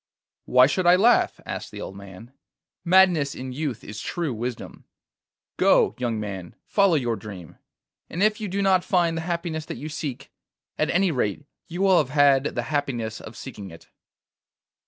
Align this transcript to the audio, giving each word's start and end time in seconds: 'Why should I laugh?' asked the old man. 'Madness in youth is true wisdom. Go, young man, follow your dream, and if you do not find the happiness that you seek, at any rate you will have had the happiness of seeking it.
'Why 0.45 0.65
should 0.65 0.87
I 0.87 0.95
laugh?' 0.95 1.39
asked 1.45 1.69
the 1.69 1.79
old 1.79 1.95
man. 1.95 2.33
'Madness 2.83 3.35
in 3.35 3.51
youth 3.53 3.83
is 3.83 4.01
true 4.01 4.33
wisdom. 4.33 4.85
Go, 5.57 5.93
young 5.99 6.19
man, 6.19 6.55
follow 6.65 6.95
your 6.95 7.15
dream, 7.15 7.59
and 8.09 8.23
if 8.23 8.41
you 8.41 8.47
do 8.47 8.63
not 8.63 8.83
find 8.83 9.15
the 9.15 9.21
happiness 9.21 9.65
that 9.65 9.77
you 9.77 9.89
seek, 9.89 10.31
at 10.79 10.89
any 10.89 11.11
rate 11.11 11.45
you 11.67 11.83
will 11.83 11.99
have 11.99 12.09
had 12.09 12.45
the 12.55 12.63
happiness 12.73 13.21
of 13.21 13.37
seeking 13.37 13.69
it. 13.69 13.89